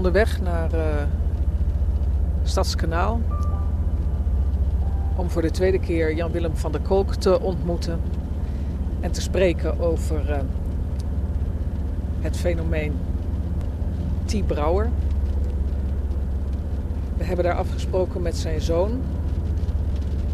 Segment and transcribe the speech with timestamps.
[0.00, 0.80] onderweg naar uh,
[2.42, 3.20] Stadskanaal.
[5.16, 8.00] Om voor de tweede keer Jan-Willem van der Kolk te ontmoeten.
[9.00, 10.38] En te spreken over uh,
[12.20, 12.98] het fenomeen
[14.24, 14.46] T.
[14.46, 14.90] Brouwer.
[17.16, 19.00] We hebben daar afgesproken met zijn zoon.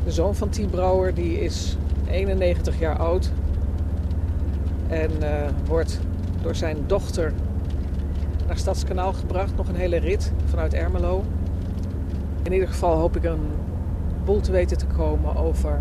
[0.04, 0.70] De zoon van T.
[0.70, 1.76] Brouwer die is
[2.08, 3.30] 91 jaar oud.
[4.88, 5.28] En uh,
[5.64, 6.00] wordt
[6.42, 7.32] door zijn dochter
[8.46, 9.56] naar Stadskanaal gebracht.
[9.56, 11.24] Nog een hele rit vanuit Ermelo.
[12.42, 13.50] In ieder geval hoop ik een
[14.24, 15.80] boel te weten te komen over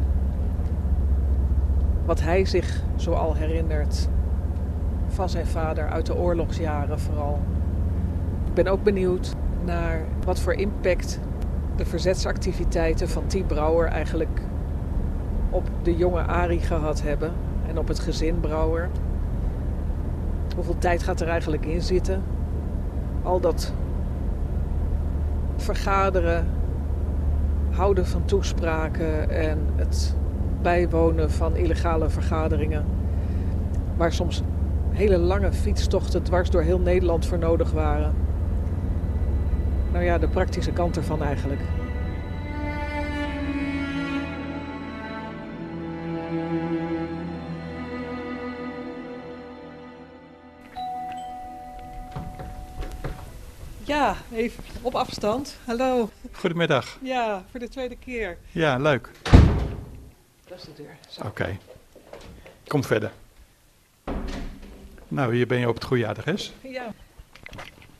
[2.05, 4.07] wat hij zich zoal herinnert
[5.07, 7.39] van zijn vader uit de oorlogsjaren vooral.
[8.47, 11.19] Ik ben ook benieuwd naar wat voor impact
[11.75, 13.47] de verzetsactiviteiten van T.
[13.47, 14.41] Brouwer eigenlijk
[15.49, 17.31] op de jonge Ari gehad hebben
[17.67, 18.89] en op het gezin Brouwer.
[20.55, 22.23] Hoeveel tijd gaat er eigenlijk in zitten?
[23.25, 23.73] Al dat
[25.55, 26.47] vergaderen,
[27.71, 30.15] houden van toespraken en het
[30.61, 32.85] bijwonen van illegale vergaderingen.
[33.97, 34.41] Waar soms
[34.89, 38.13] hele lange fietstochten dwars door heel Nederland voor nodig waren.
[39.91, 41.61] Nou ja, de praktische kant ervan eigenlijk.
[53.95, 55.57] Ja, even op afstand.
[55.65, 56.09] Hallo.
[56.31, 56.97] Goedemiddag.
[57.01, 58.37] Ja, voor de tweede keer.
[58.51, 59.11] Ja, leuk.
[60.47, 60.97] Dat is de deur.
[61.17, 61.27] Oké.
[61.27, 61.59] Okay.
[62.67, 63.11] Kom verder.
[65.07, 66.53] Nou, hier ben je op het goede adres.
[66.61, 66.93] Ja.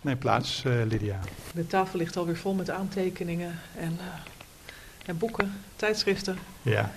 [0.01, 1.19] Neem plaats, uh, Lydia.
[1.53, 4.05] De tafel ligt alweer vol met aantekeningen en, uh,
[5.05, 6.37] en boeken, tijdschriften.
[6.61, 6.91] Ja.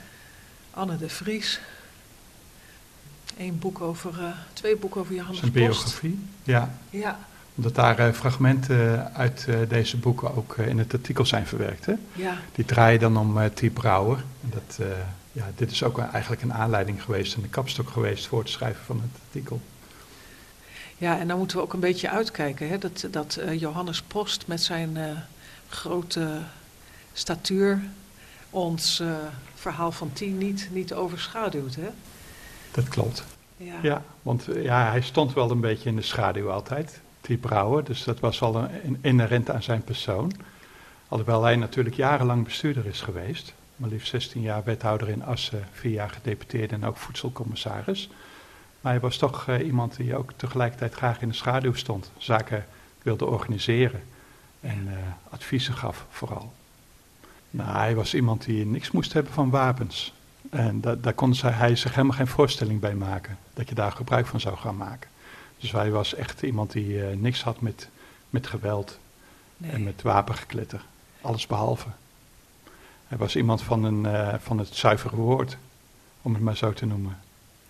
[0.70, 1.60] Anne de Vries.
[3.36, 6.74] Eén boek over, uh, twee boeken over Johannes Zijn biografie, ja.
[6.90, 7.18] Ja.
[7.58, 11.86] Omdat daar fragmenten uit deze boeken ook in het artikel zijn verwerkt.
[11.86, 11.92] Hè?
[12.12, 12.36] Ja.
[12.54, 13.72] Die draaien dan om T.
[13.72, 14.16] Brouwer.
[14.16, 14.86] En dat,
[15.32, 18.84] ja, dit is ook eigenlijk een aanleiding geweest en de kapstok geweest voor het schrijven
[18.84, 19.60] van het artikel.
[20.96, 24.62] Ja, en dan moeten we ook een beetje uitkijken hè, dat, dat Johannes Post met
[24.62, 24.98] zijn
[25.68, 26.38] grote
[27.12, 27.80] statuur
[28.50, 29.10] ons uh,
[29.54, 31.74] verhaal van tien niet, niet overschaduwt.
[31.74, 31.88] Hè?
[32.70, 33.24] Dat klopt.
[33.56, 37.84] Ja, ja want ja, hij stond wel een beetje in de schaduw altijd, die Brouwer.
[37.84, 40.32] Dus dat was wel een, inherent aan zijn persoon.
[41.08, 43.54] Alhoewel hij natuurlijk jarenlang bestuurder is geweest.
[43.76, 48.10] Maar liefst 16 jaar wethouder in Assen, vier jaar gedeputeerde en ook voedselcommissaris.
[48.80, 52.10] Maar hij was toch uh, iemand die ook tegelijkertijd graag in de schaduw stond.
[52.16, 52.66] Zaken
[53.02, 54.02] wilde organiseren
[54.60, 54.94] en uh,
[55.30, 56.52] adviezen gaf vooral.
[57.50, 60.12] Nou, hij was iemand die niks moest hebben van wapens.
[60.50, 63.38] En da daar kon hij zich helemaal geen voorstelling bij maken.
[63.54, 65.10] Dat je daar gebruik van zou gaan maken.
[65.58, 67.88] Dus hij was echt iemand die uh, niks had met,
[68.30, 68.98] met geweld
[69.56, 69.70] nee.
[69.70, 70.84] en met wapengekletter.
[71.20, 71.88] Alles behalve.
[73.08, 75.56] Hij was iemand van, een, van het zuivere woord,
[76.22, 77.18] om het maar zo te noemen.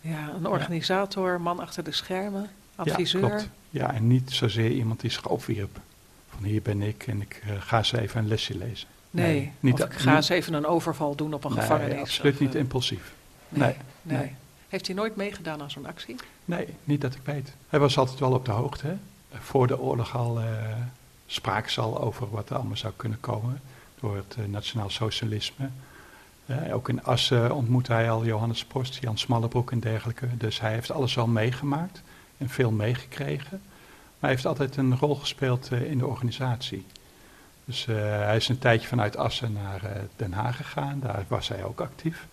[0.01, 1.39] Ja, een organisator, ja.
[1.39, 3.21] man achter de schermen, adviseur.
[3.21, 3.49] Ja, klopt.
[3.71, 5.81] Ja, en niet zozeer iemand die zich opwierp.
[6.29, 8.89] Van hier ben ik en ik uh, ga eens even een lesje lezen.
[9.11, 12.01] Nee, nee niet of ik ga eens even een overval doen op een nee, gevangenis.
[12.01, 13.15] absoluut of, niet impulsief.
[13.49, 14.35] Nee, Nee, nee.
[14.69, 16.17] Heeft hij nooit meegedaan aan zo'n actie?
[16.45, 17.53] Nee, niet dat ik weet.
[17.69, 18.87] Hij was altijd wel op de hoogte.
[18.87, 18.97] Hè?
[19.39, 20.47] Voor de oorlog al uh,
[21.27, 23.61] spraken ze al over wat er allemaal zou kunnen komen
[24.01, 25.69] door het uh, nationaal socialisme.
[26.47, 30.37] Uh, ook in Assen ontmoette hij al Johannes Post, Jan Smallebroek en dergelijke.
[30.37, 32.03] Dus hij heeft alles al meegemaakt
[32.39, 33.61] en veel meegekregen.
[33.61, 36.87] Maar hij heeft altijd een rol gespeeld in de organisatie.
[37.65, 39.81] Dus hij is een tijdje vanuit Assen naar
[40.17, 41.01] Den Haag gegaan.
[41.01, 42.27] Daar was hij ook actief.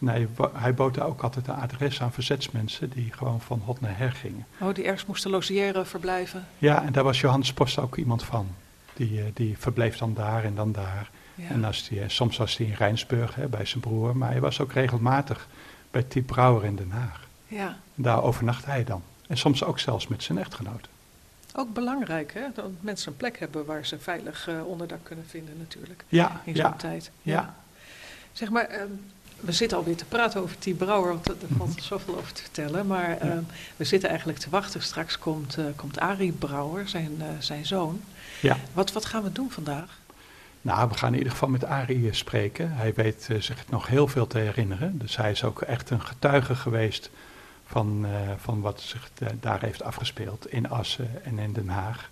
[0.00, 3.80] En hij, hij bood daar ook altijd een adres aan verzetsmensen die gewoon van hot
[3.80, 4.46] naar her gingen.
[4.60, 6.46] Oh, die ergens moesten logeren, verblijven?
[6.58, 8.48] Ja, en daar was Johannes Post ook iemand van.
[8.94, 11.10] Die, die verbleef dan daar en dan daar.
[11.34, 11.48] Ja.
[11.48, 14.60] En als die, soms was hij in Rijnsburg hè, bij zijn broer, maar hij was
[14.60, 15.48] ook regelmatig
[15.90, 17.26] bij Tiep Brouwer in Den Haag.
[17.46, 17.68] Ja.
[17.68, 19.02] En daar overnachtte hij dan.
[19.26, 20.88] En soms ook zelfs met zijn echtgenoot.
[21.54, 22.42] Ook belangrijk, hè?
[22.54, 26.04] Dat mensen een plek hebben waar ze veilig uh, onderdak kunnen vinden natuurlijk.
[26.08, 27.10] Ja, in zo'n ja, tijd.
[27.22, 27.54] Ja.
[28.32, 29.04] Zeg maar, um,
[29.40, 32.86] we zitten alweer te praten over Tiep Brouwer, want er valt zoveel over te vertellen.
[32.86, 33.46] Maar um,
[33.76, 34.82] we zitten eigenlijk te wachten.
[34.82, 38.00] Straks komt, uh, komt Arie Brouwer, zijn, uh, zijn zoon.
[38.40, 38.56] Ja.
[38.72, 39.98] Wat, wat gaan we doen vandaag?
[40.62, 42.72] Nou, we gaan in ieder geval met Arie spreken.
[42.72, 44.98] Hij weet zich nog heel veel te herinneren.
[44.98, 47.10] Dus hij is ook echt een getuige geweest
[47.66, 49.10] van, van wat zich
[49.40, 52.10] daar heeft afgespeeld in Assen en in Den Haag.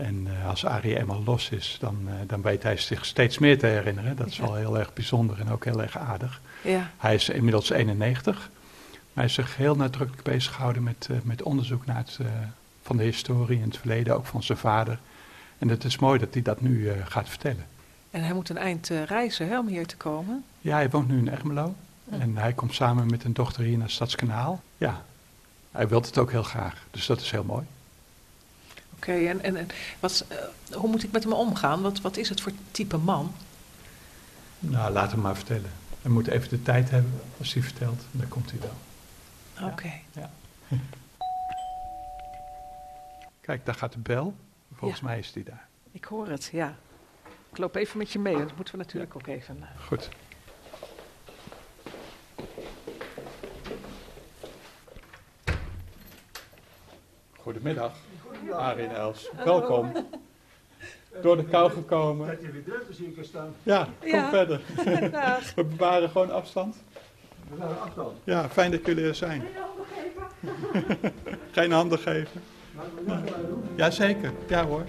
[0.00, 3.66] En uh, als Arie eenmaal los is, dan, dan weet hij zich steeds meer te
[3.66, 4.16] herinneren.
[4.16, 4.42] Dat is ja.
[4.42, 6.40] wel heel erg bijzonder en ook heel erg aardig.
[6.62, 6.90] Ja.
[6.96, 8.34] Hij is inmiddels 91.
[8.34, 8.48] Maar
[9.12, 12.18] hij is zich heel nadrukkelijk bezig gehouden met, met onderzoek naar het,
[12.82, 14.98] van de historie en het verleden, ook van zijn vader
[15.58, 17.66] En het is mooi dat hij dat nu gaat vertellen.
[18.10, 20.44] En hij moet een eind reizen hè, om hier te komen?
[20.60, 21.74] Ja, hij woont nu in Ermelo.
[22.10, 24.62] En hij komt samen met een dochter hier naar Stadskanaal.
[24.76, 25.02] Ja,
[25.72, 26.74] hij wil het ook heel graag.
[26.90, 27.66] Dus dat is heel mooi.
[29.00, 29.68] Oké, en, en, en
[30.00, 31.82] wat, uh, hoe moet ik met hem omgaan?
[31.82, 33.34] Wat, wat is het voor type man?
[34.58, 35.70] Nou, laat hem maar vertellen.
[36.02, 38.02] Hij moet even de tijd hebben als hij vertelt.
[38.10, 39.68] Dan komt hij wel.
[39.70, 39.92] Oké.
[40.12, 40.30] Ja,
[40.68, 40.76] ja.
[43.40, 44.34] Kijk, daar gaat de bel.
[44.74, 45.06] Volgens Ja.
[45.06, 45.66] mij is die daar.
[45.92, 46.74] Ik hoor het, ja.
[47.50, 49.56] Ik loop even met je mee, want dat moeten we natuurlijk ook even...
[49.62, 50.08] eh, Goed.
[57.38, 57.92] Goedemiddag,
[58.52, 59.30] Arie en Els.
[59.44, 59.92] Welkom.
[61.22, 62.26] Door de kou gekomen.
[62.26, 63.54] Dat je weer druk zie ik er staan.
[63.62, 64.28] Ja, kom Ja.
[64.30, 64.60] verder.
[65.10, 65.54] Dag.
[65.54, 66.76] We bewaren gewoon afstand.
[67.50, 68.12] We zijn afstand.
[68.24, 69.42] Ja, fijn dat jullie er zijn.
[71.50, 72.40] Geen handen geven.
[72.94, 73.64] Moeten maar doen.
[73.76, 74.84] Jazeker, ja hoor.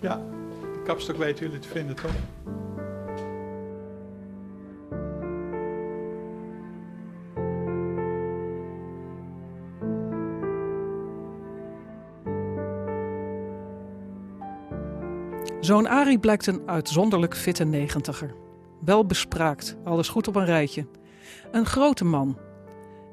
[0.00, 0.16] Ja,
[0.62, 2.10] de kapstok weten jullie te vinden toch?
[15.70, 18.34] Zoon Arie blijkt een uitzonderlijk fitte negentiger.
[18.84, 20.86] Wel bespraakt, alles goed op een rijtje.
[21.50, 22.38] Een grote man.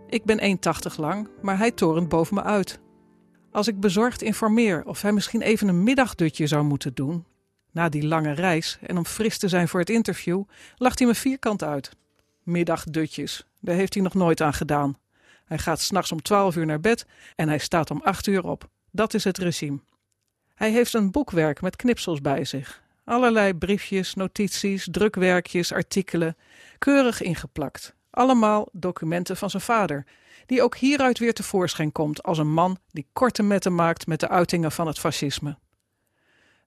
[0.07, 0.57] Ik ben
[0.91, 2.79] 1,80 lang, maar hij torent boven me uit.
[3.51, 7.25] Als ik bezorgd informeer of hij misschien even een middagdutje zou moeten doen,
[7.71, 10.43] na die lange reis en om fris te zijn voor het interview,
[10.75, 11.91] lacht hij me vierkant uit.
[12.43, 14.97] Middagdutjes, daar heeft hij nog nooit aan gedaan.
[15.45, 17.05] Hij gaat s'nachts om 12 uur naar bed
[17.35, 18.69] en hij staat om 8 uur op.
[18.91, 19.79] Dat is het regime.
[20.57, 22.81] Hij heeft een boekwerk met knipsels bij zich.
[23.03, 26.37] Allerlei briefjes, notities, drukwerkjes, artikelen,
[26.77, 27.95] keurig ingeplakt.
[28.09, 30.05] Allemaal documenten van zijn vader,
[30.45, 34.27] die ook hieruit weer tevoorschijn komt als een man die korte metten maakt met de
[34.27, 35.57] uitingen van het fascisme.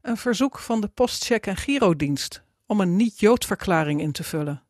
[0.02, 4.62] Een verzoek van de postcheck en girodienst om een niet-Joodverklaring in te vullen.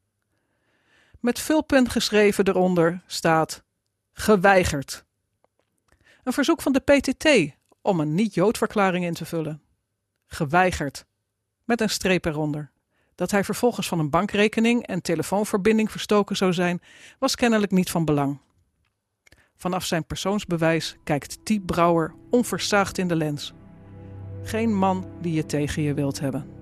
[1.18, 3.62] Met vulpen geschreven eronder staat
[4.12, 5.04] geweigerd.
[6.24, 9.62] Een verzoek van de PTT om een niet-Joodverklaring in te vullen.
[10.26, 11.06] Geweigerd.
[11.64, 12.70] Met een streep eronder.
[13.14, 16.82] Dat hij vervolgens van een bankrekening en telefoonverbinding verstoken zou zijn,
[17.18, 18.38] was kennelijk niet van belang.
[19.56, 23.52] Vanaf zijn persoonsbewijs kijkt Tiep Brouwer onversaagd in de lens.
[24.42, 26.59] Geen man die je tegen je wilt hebben.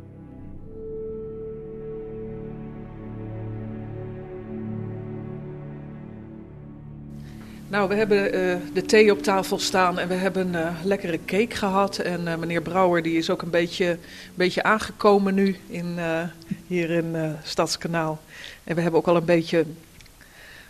[7.69, 11.57] Nou, we hebben eh, de thee op tafel staan en we hebben een lekkere cake
[11.57, 11.99] gehad.
[11.99, 13.99] En eh, meneer Brouwer die is ook een beetje, een
[14.35, 16.23] beetje aangekomen nu in, eh,
[16.67, 18.21] hier in eh, Stadskanaal.
[18.65, 19.77] En we hebben ook al een beetje, een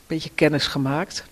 [0.06, 1.24] beetje kennis gemaakt.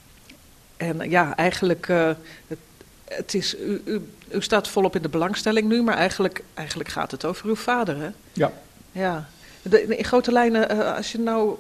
[0.77, 2.11] En eh, ja, eigenlijk, eh,
[2.47, 2.59] het,
[3.05, 7.11] het is, u, u, u staat volop in de belangstelling nu, maar eigenlijk, eigenlijk gaat
[7.11, 8.09] het over uw vader, hè?
[8.33, 8.53] Ja.
[8.93, 9.29] Ja.
[9.63, 11.57] De, in grote lijnen, eh, als je nou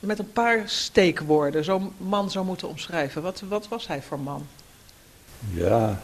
[0.00, 4.46] met een paar steekwoorden zo'n man zou moeten omschrijven, wat, wat was hij voor man?
[5.52, 6.00] Ja,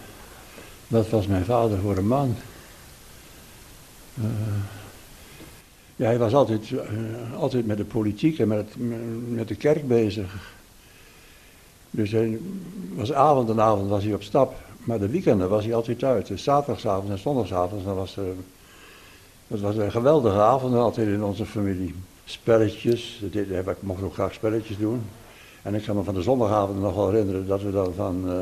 [0.87, 2.37] wat was mijn vader voor een man?
[4.15, 4.25] Eh,
[5.97, 8.75] ja, hij was altijd, eh, altijd met de politiek en met,
[9.29, 10.55] met de kerk bezig.
[11.91, 12.39] Dus hij
[12.95, 14.55] was avond en avond was hij op stap,
[14.85, 16.27] maar de weekenden was hij altijd uit.
[16.27, 18.25] Dus zaterdagsavond en zondagsavond, dan was, eh,
[19.47, 21.95] dat was een geweldige avond altijd in onze familie.
[22.29, 25.03] Spelletjes, ik mocht ook graag spelletjes doen.
[25.63, 28.39] En ik kan me van de zondagavond nog wel herinneren dat we dan van, eh,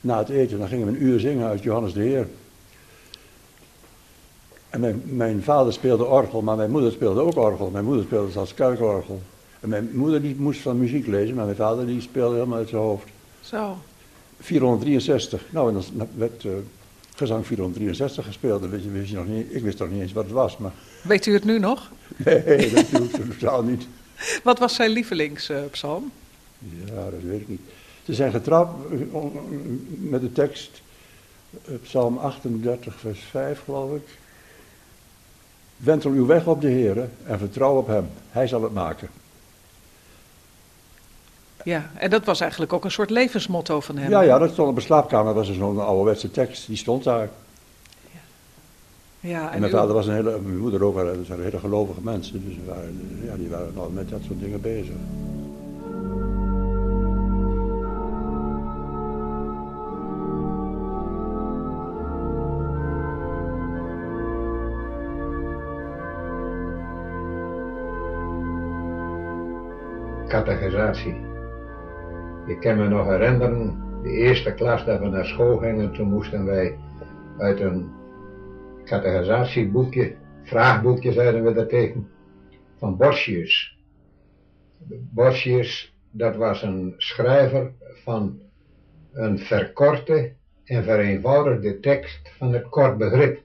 [0.00, 2.28] na het eten, dan gingen we een uur zingen uit Johannes de Heer.
[4.70, 7.70] En mijn, mijn vader speelde orgel, maar mijn moeder speelde ook orgel.
[7.70, 9.20] Mijn moeder speelde zelfs kerkorgel.
[9.60, 12.68] En mijn moeder die moest van muziek lezen, maar mijn vader die speelde helemaal uit
[12.68, 13.08] zijn hoofd.
[13.40, 13.76] Zo.
[14.40, 15.44] 463.
[15.50, 16.52] Nou, en dan werd eh,
[17.14, 18.60] gezang 463 gespeeld.
[18.60, 20.56] Dat wist je, wist je nog niet, ik wist nog niet eens wat het was,
[20.56, 20.72] maar
[21.06, 21.90] Weet u het nu nog?
[22.16, 23.86] nee, dat doet totaal niet.
[24.42, 26.12] Wat was zijn lievelingspsalm?
[26.58, 27.60] Ja, dat weet ik niet.
[28.04, 29.18] Ze zijn getrouwd eh,
[29.88, 30.82] met de tekst,
[31.64, 34.08] eh, Psalm 38, vers 5, geloof ik.
[35.76, 38.08] Wentel uw weg op de Heer en vertrouw op Hem.
[38.30, 39.08] Hij zal het maken.
[41.64, 44.10] Ja, en dat was eigenlijk ook een soort levensmotto van hem.
[44.10, 45.34] Ja, ja, dat stond op de slaapkamer.
[45.34, 46.66] Dat was zo'n ouderwetse tekst.
[46.66, 47.28] Die stond daar.
[49.26, 52.44] Ja En mijn uw- vader was een hele, mijn moeder ook, waren, hele gelovige mensen.
[52.44, 54.94] Dus die waren, ja, die waren nou met dat soort dingen bezig.
[70.28, 71.16] catechisatie.
[72.46, 76.44] Ik kan me nog herinneren, de eerste klas dat we naar school gingen, toen moesten
[76.44, 76.78] wij
[77.38, 77.90] uit een
[78.86, 82.08] categorisatieboekje, vraagboekje zeiden we dat tegen,
[82.76, 83.78] van Borsius.
[84.88, 87.72] Borsius, dat was een schrijver
[88.04, 88.40] van
[89.12, 90.32] een verkorte
[90.64, 93.44] en vereenvoudigde tekst van het kort begrip.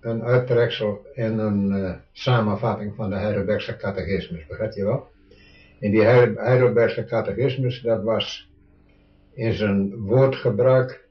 [0.00, 5.10] Een uittreksel en een uh, samenvatting van de Heidelbergse catechismus, begrijp je wel?
[5.80, 8.50] En die Heidelbergse catechismus, dat was
[9.34, 11.08] in zijn woordgebruik,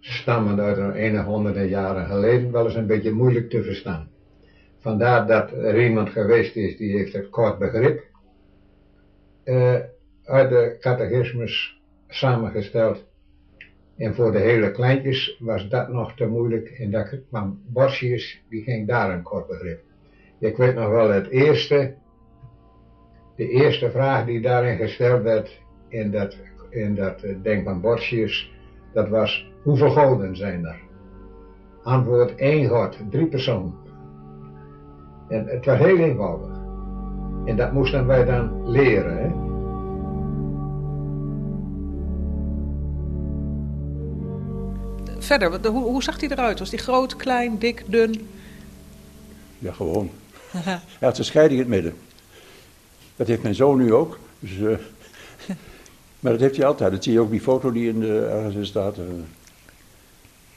[0.00, 4.08] stammend uit een enige honderden jaren geleden, wel eens een beetje moeilijk te verstaan.
[4.78, 8.08] Vandaar dat er iemand geweest is die heeft het kort begrip
[9.44, 9.74] uh,
[10.24, 13.08] uit de catechismus samengesteld.
[13.96, 16.68] En voor de hele kleintjes was dat nog te moeilijk.
[16.68, 19.80] En dat kwam Borsius, die ging daar een kort begrip.
[20.38, 21.94] Ik weet nog wel het eerste,
[23.36, 26.36] de eerste vraag die daarin gesteld werd in dat,
[26.70, 28.52] in dat eh, denk van Borsius,
[28.92, 30.80] dat was, hoeveel goden zijn er?
[31.82, 33.74] Antwoord één God, drie personen.
[35.28, 36.58] En het was heel eenvoudig.
[37.44, 39.16] En dat moesten wij dan leren.
[39.16, 39.48] Hè?
[45.18, 46.58] Verder, hoe, hoe zag hij eruit?
[46.58, 48.28] Was hij groot, klein, dik, dun?
[49.58, 50.10] Ja, gewoon.
[50.50, 52.00] hij had zijn scheiding in het midden.
[53.16, 54.18] Dat heeft mijn zoon nu ook.
[54.38, 54.68] Dus, uh,
[56.20, 56.92] maar dat heeft hij altijd.
[56.92, 58.98] Dat zie je ook die foto die in de, ergens in staat.
[58.98, 59.04] Uh.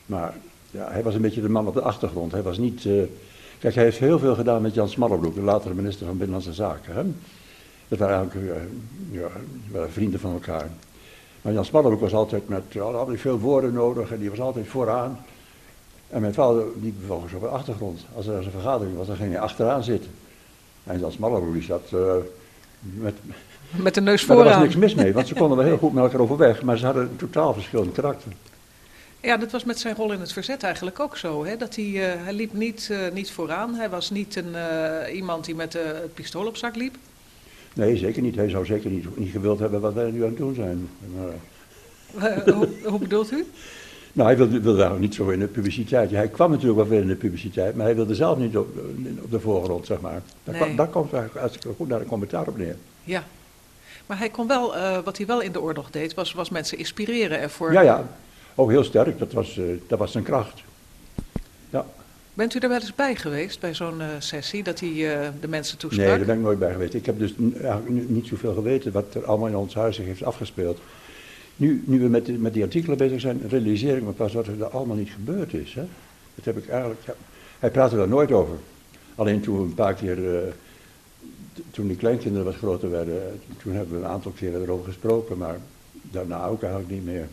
[0.05, 0.33] Maar
[0.72, 2.31] ja, hij was een beetje de man op de achtergrond.
[2.31, 2.83] Hij was niet...
[2.83, 3.03] Uh,
[3.63, 6.95] Kijk, hij heeft heel veel gedaan met Jan Smallebroek, de latere minister van Binnenlandse Zaken.
[6.95, 7.01] Hè?
[7.88, 9.27] Dat waren eigenlijk uh, ja,
[9.72, 10.69] waren vrienden van elkaar.
[11.41, 15.19] Maar Jan Smallebroek was altijd met altijd veel woorden nodig en die was altijd vooraan.
[16.10, 18.05] En mijn vader liep vervolgens op de achtergrond.
[18.15, 20.12] Als er een vergadering was, dan ging hij achteraan zitten.
[20.83, 22.13] En Jan Smallebroek die zat uh,
[22.79, 23.15] met...
[23.69, 24.43] Met de neus vooraan.
[24.43, 26.63] Maar er was niks mis mee, want ze konden wel heel goed met elkaar overweg.
[26.63, 28.31] Maar ze hadden een totaal verschillend karakter.
[29.23, 31.45] Ja, dat was met zijn rol in het verzet eigenlijk ook zo.
[31.45, 31.57] Hè?
[31.57, 33.73] Dat hij, uh, hij liep niet, uh, niet vooraan.
[33.73, 36.95] Hij was niet een, uh, iemand die met het pistool op zak liep.
[37.73, 38.35] Nee, zeker niet.
[38.35, 40.89] Hij zou zeker niet, niet gewild hebben wat wij nu aan het doen zijn.
[42.13, 43.45] Maar, hoe, hoe, bedoelt u?
[44.13, 46.11] Nou, hij wilde, wilde daar niet zo in de publiciteit.
[46.11, 48.77] Hij kwam natuurlijk wel weer in de publiciteit, maar hij wilde zelf niet op,
[49.23, 50.21] op de voorgrond, zeg maar.
[50.43, 50.63] Daar, nee.
[50.63, 52.75] kwam, daar komt eigenlijk goed naar een commentaar op neer.
[53.03, 53.23] Ja.
[54.05, 57.39] Maar hij kon wel, wat hij wel in de oorlog deed, was, was mensen inspireren
[57.39, 57.73] ervoor.
[57.73, 58.07] Ja, ja.
[58.55, 59.19] Oh, heel sterk.
[59.19, 60.63] Dat was, uh, dat was zijn kracht.
[61.69, 61.86] Ja.
[62.33, 65.48] Bent u er wel eens bij geweest, bij zo'n uh, sessie, dat hij uh, de
[65.48, 66.07] mensen toesprak?
[66.07, 66.93] Nee, daar ben ik nooit bij geweest.
[66.93, 70.24] Ik heb dus eigenlijk niet zoveel geweten wat er allemaal in ons huis zich heeft
[70.24, 70.79] afgespeeld.
[71.55, 74.48] Nu, nu we met, die, met die artikelen bezig zijn, realiseer ik me pas wat
[74.48, 75.74] er allemaal niet gebeurd is.
[75.74, 75.83] Hè?
[76.36, 77.01] Dat heb ik eigenlijk...
[77.05, 77.13] Ja,
[77.60, 78.55] hij praatte daar nooit over.
[79.15, 80.17] Alleen toen we een paar keer...
[81.72, 85.57] toen die kleinkinderen wat groter werden, toen hebben we een aantal keren erover gesproken, maar
[85.91, 87.27] daarna ook eigenlijk niet meer.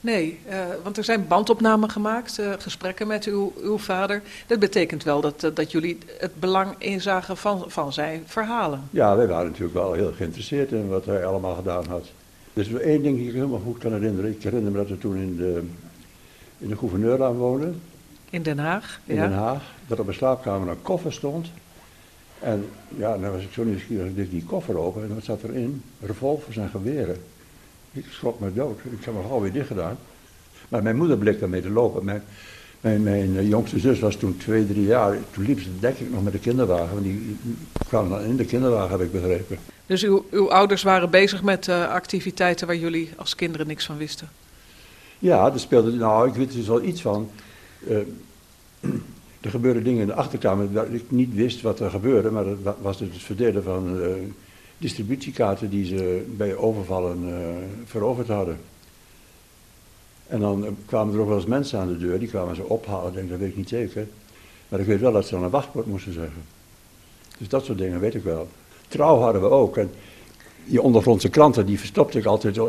[0.00, 4.22] Nee, uh, want er zijn bandopnamen gemaakt, uh, gesprekken met uw, uw vader.
[4.46, 8.82] Dat betekent wel dat, uh, dat jullie het belang inzagen van, van zijn verhalen.
[8.90, 12.10] Ja, wij waren natuurlijk wel heel geïnteresseerd in wat hij allemaal gedaan had.
[12.52, 14.30] Dus één ding die ik helemaal goed kan herinneren.
[14.30, 15.62] Ik herinner me dat we toen in de,
[16.58, 17.80] in de gouverneurlaan woonden.
[18.30, 19.00] In Den Haag?
[19.04, 19.62] In Den Haag.
[19.86, 21.46] Dat op een slaapkamer een koffer stond.
[22.40, 24.06] En ja, dan was ik zo nieuwsgierig.
[24.06, 25.82] Ik deed die koffer open en wat zat erin?
[26.00, 27.16] Revolvers en geweren.
[27.96, 28.78] Ik schrok me dood.
[28.78, 29.98] Ik heb hem alweer dicht gedaan.
[30.68, 32.04] Maar mijn moeder bleek daarmee te lopen.
[32.04, 32.22] Mijn,
[32.80, 35.16] mijn, mijn eh, jongste zus was toen twee, drie jaar.
[35.30, 36.92] Toen liep ze denk ik nog met de kinderwagen.
[36.92, 37.36] Want die
[37.88, 39.58] kwamen dan in de kinderwagen, heb ik begrepen.
[39.86, 43.96] Dus uw, uw ouders waren bezig met uh, activiteiten waar jullie als kinderen niks van
[43.96, 44.28] wisten?
[45.18, 47.30] Ja, er speelde, nou, ik weet er dus wel iets van.
[47.88, 47.96] Uh,
[49.40, 52.30] er gebeurden dingen in de achterkamer dat ik niet wist wat er gebeurde.
[52.30, 53.96] Maar dat was dus het verdelen van...
[53.96, 54.06] Uh,
[54.78, 57.34] distributiekaarten die ze bij overvallen uh,
[57.84, 58.58] veroverd hadden.
[60.26, 62.64] En dan uh, kwamen er ook wel eens mensen aan de deur, die kwamen ze
[62.64, 64.06] ophalen, denk, dat weet ik niet zeker.
[64.68, 66.42] Maar ik weet wel dat ze dan een wachtwoord moesten zeggen.
[67.38, 68.48] Dus dat soort dingen weet ik wel.
[68.88, 69.76] Trouw hadden we ook.
[69.76, 69.90] En
[70.64, 72.64] die ondergrondse kranten, die verstopte ik altijd uh,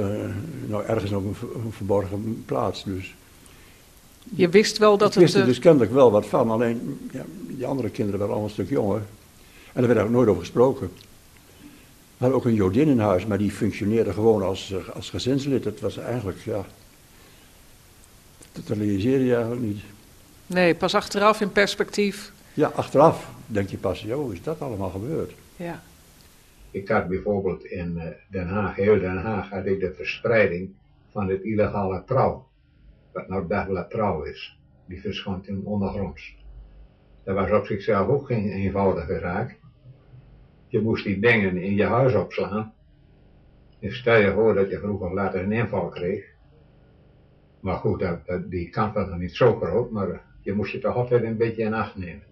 [0.66, 2.84] nou, ergens op een, een, verborgen plaats.
[2.84, 3.16] Dus.
[4.24, 5.42] Je wist wel dat ik wist het...
[5.42, 8.70] er dus kennelijk wel wat van, alleen ja, die andere kinderen waren allemaal een stuk
[8.70, 9.02] jonger.
[9.74, 10.92] En er werd ook nooit over gesproken.
[12.18, 15.64] We hadden ook een Jodin in huis, maar die functioneerde gewoon als, eh, als gezinslid.
[15.64, 16.66] Dat was eigenlijk, ja.
[18.52, 19.84] Dat realiseerde je eigenlijk niet.
[20.48, 22.32] Nee, pas achteraf in perspectief.
[22.54, 25.34] Ja, achteraf denk je pas, joh, is dat allemaal gebeurd?
[25.56, 25.82] Ja.
[26.72, 30.70] Ik had bijvoorbeeld in eh, Den Haag, heel Den Haag, had ik de verspreiding
[31.12, 32.48] van het illegale trouw.
[33.12, 34.60] Wat nou dagblad trouw is.
[34.86, 36.36] Die verschoont in ondergronds.
[37.24, 39.60] Dat was op zichzelf ook geen eenvoudige zaak.
[40.68, 42.74] Je moest die dingen in je huis opslaan.
[43.80, 46.26] En stel je voor dat je vroeg of later een inval kreeg.
[47.60, 50.80] Maar goed, dat, dat, die kans was nog niet zo groot, maar je moest je
[50.80, 52.24] toch altijd een beetje in acht nemen.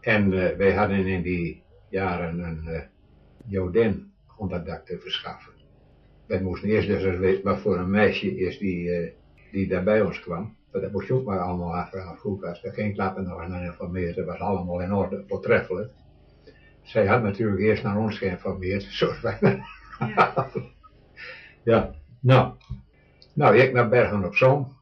[0.00, 2.80] En uh, wij hadden in die jaren een uh,
[3.46, 5.52] Jodin onderdak te verschaffen.
[6.26, 9.10] Wij moesten eerst dus weten wat voor een meisje is die, uh,
[9.52, 10.56] die daar bij ons kwam.
[10.70, 12.18] Dat moest je ook maar allemaal afvragen.
[12.18, 14.16] Vroeg was er geen klappen nog aan geïnformeerd.
[14.16, 15.92] Dat was allemaal in orde, voortreffelijk.
[16.86, 19.62] Zij had natuurlijk eerst naar ons geïnformeerd, zoals wij.
[19.98, 20.50] Ja.
[21.70, 22.54] ja, nou.
[23.34, 24.76] Nou, ik naar Bergen op Zoom.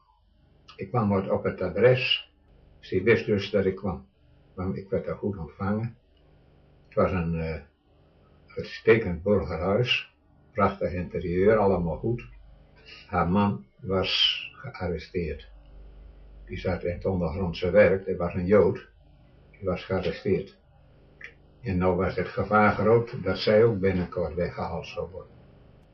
[0.76, 2.32] Ik kwam op het adres.
[2.80, 4.06] Ze wist dus dat ik kwam.
[4.72, 5.96] Ik werd daar goed ontvangen.
[6.84, 7.56] Het was een uh,
[8.56, 10.14] uitstekend burgerhuis.
[10.52, 12.24] Prachtig interieur, allemaal goed.
[13.06, 15.50] Haar man was gearresteerd.
[16.46, 18.88] Die zat in het ondergrondse werk, hij was een Jood.
[19.50, 20.56] Die was gearresteerd.
[21.64, 25.32] En nou was het gevaar groot dat zij ook binnenkort weggehaald zou worden.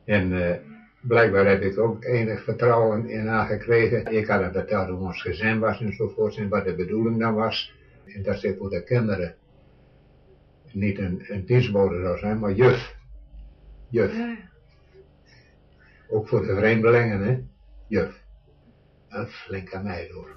[0.04, 0.54] En uh,
[1.00, 4.06] blijkbaar heb ik ook enig vertrouwen in haar gekregen.
[4.06, 7.72] Ik had het verteld hoe ons gezin was enzovoort en wat de bedoeling dan was.
[8.06, 9.34] En dat ze voor de kinderen
[10.72, 12.94] niet een, een dienstbode zou zijn, maar juf.
[13.88, 14.14] Juf.
[16.08, 17.38] Ook voor de vreemdelingen, hè?
[17.86, 18.20] Juf.
[19.08, 20.30] Een flinke meid hoor.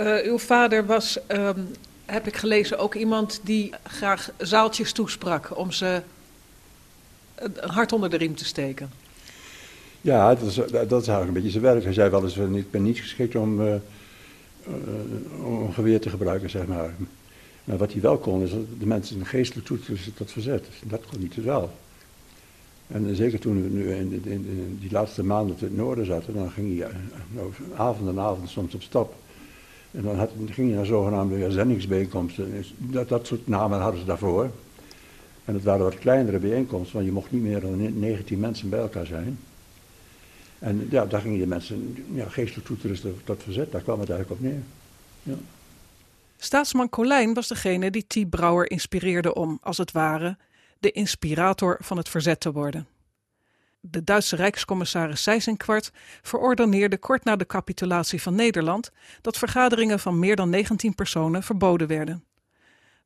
[0.00, 1.66] Uh, uw vader was, um,
[2.06, 6.02] heb ik gelezen, ook iemand die graag zaaltjes toesprak om ze
[7.34, 8.90] een hart onder de riem te steken.
[10.00, 11.84] Ja, dat is, dat eigenlijk een beetje zijn werk.
[11.84, 13.74] Hij zei wel eens, ik ben niet geschikt om, uh,
[15.44, 16.94] een geweer te gebruiken, zeg maar.
[17.64, 19.78] Maar wat hij wel kon, is de mensen geestelijk toe
[20.14, 20.66] tot verzet.
[20.82, 21.70] Dat kon hij dus wel.
[22.86, 26.50] En zeker toen we nu in, in, die laatste maanden in het noorden zaten, dan
[26.50, 26.90] ging hij
[27.76, 29.14] avond en avond soms op stap.
[29.96, 32.64] En dan had, ging hij naar zogenaamde zendingsbijeenkomsten.
[32.78, 34.50] Dat, dat soort namen hadden ze daarvoor.
[35.44, 38.78] En het waren wat kleinere bijeenkomsten, want je mocht niet meer dan 19 mensen bij
[38.78, 39.38] elkaar zijn.
[40.58, 43.72] En ja, daar gingen de mensen ja, geestelijk toe te tot verzet.
[43.72, 44.62] Daar kwam het eigenlijk op neer.
[45.22, 45.34] Ja.
[46.36, 48.30] Staatsman Colijn was degene die T.
[48.30, 50.36] Brouwer inspireerde om, als het ware,
[50.78, 52.86] de inspirator van het verzet te worden.
[53.90, 55.92] De Duitse Rijkscommissaris Seyss-Inquart
[57.00, 62.24] kort na de capitulatie van Nederland dat vergaderingen van meer dan 19 personen verboden werden.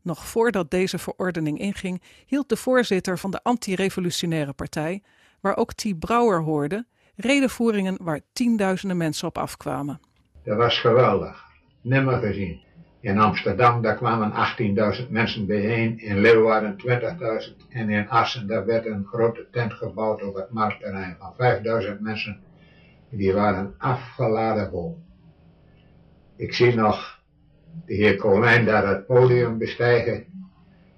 [0.02, 5.02] Nog voordat deze verordening inging, hield de voorzitter van de anti-revolutionaire partij,
[5.40, 5.98] waar ook T.
[5.98, 10.00] Brouwer hoorde, redenvoeringen waar tienduizenden mensen op afkwamen.
[10.44, 11.44] Dat was geweldig,
[11.80, 12.60] nimmer gezien.
[13.00, 14.32] In Amsterdam, daar kwamen
[15.02, 20.22] 18.000 mensen bijeen, in Leeuwarden 20.000 en in Assen, daar werd een grote tent gebouwd
[20.22, 21.34] op het marktterrein van
[21.96, 22.40] 5.000 mensen.
[23.10, 24.98] Die waren afgeladen vol.
[26.36, 27.20] Ik zie nog
[27.86, 30.24] de heer Colijn daar het podium bestijgen,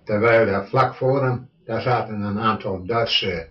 [0.04, 3.48] terwijl daar vlak voor hem, daar zaten een aantal Duitse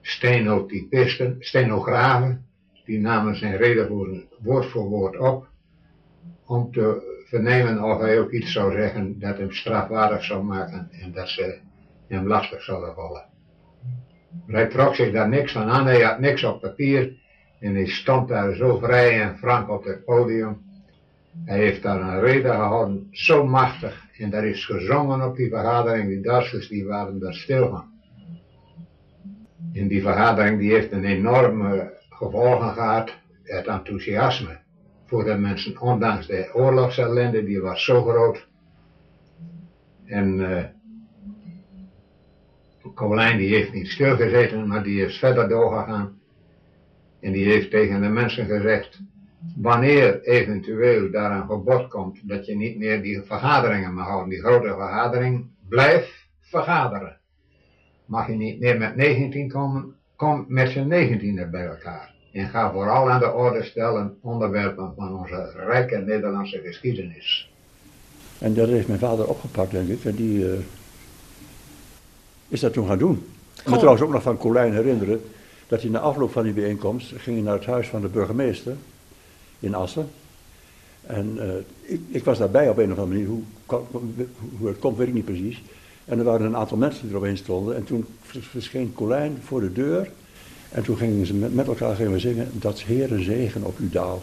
[0.00, 2.46] stenotypisten, stenografen,
[2.84, 5.48] die namen zijn redenvoering woord voor woord op,
[6.44, 11.12] om te vernemen of hij ook iets zou zeggen dat hem strafwaardig zou maken en
[11.12, 11.58] dat ze
[12.08, 13.24] hem lastig zouden vallen.
[14.46, 17.16] Maar hij trok zich daar niks van aan, hij had niks op papier
[17.60, 20.62] en hij stond daar zo vrij en frank op het podium.
[21.44, 26.08] Hij heeft daar een reden gehouden, zo machtig, en daar is gezongen op die vergadering,
[26.08, 27.84] die Duitsers die waren daar stil van.
[29.72, 34.62] En die vergadering die heeft een enorme gevolgen gehad, het enthousiasme
[35.06, 38.46] voor de mensen, ondanks de oorlogsellende, die was zo groot.
[40.04, 40.64] En uh,
[43.36, 46.18] die heeft niet stilgezeten, maar die is verder doorgegaan.
[47.20, 49.00] En die heeft tegen de mensen gezegd,
[49.56, 54.40] wanneer eventueel daar een gebod komt dat je niet meer die vergaderingen mag houden, die
[54.40, 57.18] grote vergadering, blijf vergaderen.
[58.06, 62.13] Mag je niet meer met 19 komen, kom met z'n 19 bij elkaar.
[62.34, 67.50] En ga vooral aan de orde stellen onderwerpen van onze rijke Nederlandse geschiedenis.
[68.38, 70.04] En dat heeft mijn vader opgepakt, denk ik.
[70.04, 70.52] En die uh,
[72.48, 73.26] is dat toen gaan doen.
[73.56, 75.22] Ik moet trouwens ook nog van Colijn herinneren
[75.68, 78.76] dat hij na afloop van die bijeenkomst ging naar het huis van de burgemeester
[79.60, 80.08] in Assen.
[81.06, 81.44] En uh,
[81.80, 83.26] ik, ik, was daarbij op een of andere manier.
[83.26, 83.42] Hoe,
[84.58, 85.62] hoe, het komt, weet ik niet precies.
[86.04, 87.76] En er waren een aantal mensen die eromheen stonden.
[87.76, 90.10] En toen verscheen Colijn voor de deur
[90.74, 93.90] en toen gingen ze met, met elkaar gingen we zingen, dat Heere zegen op uw
[93.90, 94.22] daal.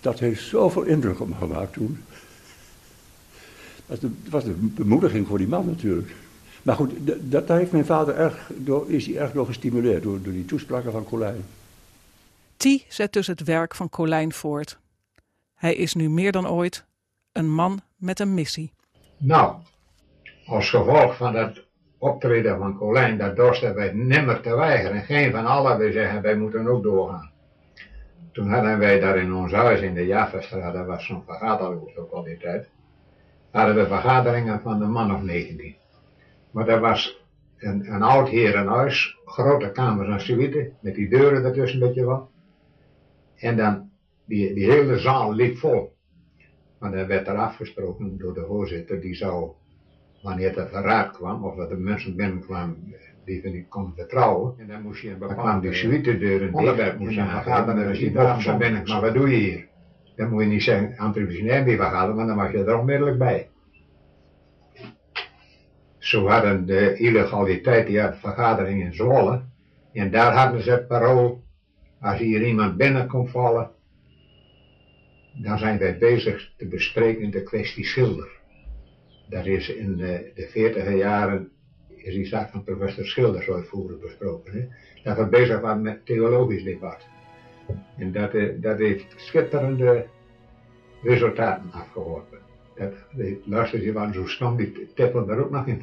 [0.00, 2.04] Dat heeft zoveel indruk op me gemaakt toen.
[3.86, 3.98] Dat
[4.30, 6.14] was de bemoediging voor die man natuurlijk.
[6.62, 10.22] Maar goed, dat, daar heeft mijn vader erg door, is hij erg door gestimuleerd, door,
[10.22, 11.44] door die toespraken van Colijn.
[12.56, 14.78] T zet dus het werk van Colijn voort.
[15.54, 16.84] Hij is nu meer dan ooit
[17.32, 18.72] een man met een missie.
[19.16, 19.54] Nou,
[20.46, 21.60] als gevolg van dat
[22.00, 25.02] optreden van Colijn, dat dorsten wij nimmer te weigeren.
[25.02, 27.30] Geen van allen, wij zeggen, wij moeten ook doorgaan.
[28.32, 32.10] toen hadden wij daar in ons huis in de Javastraat, dat was zo'n vergaderhuis ook
[32.10, 32.68] al die tijd,
[33.50, 35.74] hadden we vergaderingen van een man of 19.
[36.50, 37.24] Maar dat was
[37.58, 42.30] een, een oud herenhuis, grote kamers en suite, met die deuren ertussen, weet je wel.
[43.36, 43.90] En dan,
[44.24, 45.92] die, die hele zaal liep vol.
[46.78, 49.52] Maar dan werd er afgesproken door de voorzitter, die zou,
[50.22, 54.66] wanneer er verraad kwam, of dat er mensen binnenkwamen die we niet konden vertrouwen, en
[54.66, 55.50] dan moest je een bepaalde...
[55.50, 57.16] Dan die suite deuren dicht, moest
[57.74, 59.68] dus die mochten ze binnen, maar wat doe je hier?
[60.16, 63.48] Dan moet je niet zeggen, antropogenair wie vergaderen, want dan was je er onmiddellijk bij.
[65.98, 69.42] Zo hadden de illegaliteit, die had vergadering in Zwolle,
[69.92, 71.42] en daar hadden ze het parool,
[72.00, 73.70] als hier iemand binnen komt vallen,
[75.34, 78.39] dan zijn wij bezig te bespreken de kwestie Schilder.
[79.30, 81.50] Dat is in de, de 40 jaren
[81.96, 84.52] is die zaak van professor Schilder zo uitvoerig besproken.
[84.52, 84.68] Hè?
[85.02, 87.06] Dat we bezig waren met theologisch debat.
[87.96, 90.06] En dat, eh, dat heeft schitterende
[91.02, 92.38] resultaten afgeworpen.
[92.74, 95.82] Dat, de luisteraars waren zo stom, die tippelden er ook nog in.